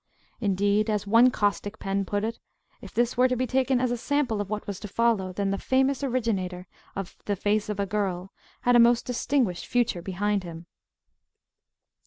[0.39, 2.39] Indeed, as one caustic pen put it,
[2.81, 5.51] if this were to be taken as a sample of what was to follow then
[5.51, 10.43] the famous originator of "The Face of a Girl" had "a most distinguished future behind
[10.43, 10.65] him."